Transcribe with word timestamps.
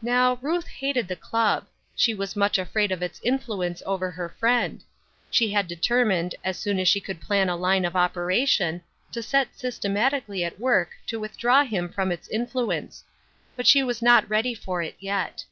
Now, 0.00 0.38
Ruth 0.42 0.68
hated 0.68 1.08
that 1.08 1.20
club; 1.20 1.66
she 1.96 2.14
was 2.14 2.36
much 2.36 2.56
afraid 2.56 2.92
of 2.92 3.02
its 3.02 3.20
influence 3.24 3.82
over 3.84 4.08
her 4.12 4.28
friend; 4.28 4.84
she 5.28 5.50
had 5.50 5.66
determined, 5.66 6.36
as 6.44 6.56
soon 6.56 6.78
as 6.78 6.86
she 6.86 7.00
could 7.00 7.20
plan 7.20 7.48
a 7.48 7.56
line 7.56 7.84
of 7.84 7.96
operation, 7.96 8.80
to 9.10 9.24
set 9.24 9.58
systematically 9.58 10.44
at 10.44 10.60
work 10.60 10.90
to 11.08 11.18
withdraw 11.18 11.64
him 11.64 11.88
from 11.88 12.12
its 12.12 12.28
influence; 12.28 13.02
but 13.56 13.66
she 13.66 13.82
was 13.82 14.00
not 14.00 14.30
ready 14.30 14.54
for 14.54 14.82
it 14.84 14.94
yet. 15.00 15.42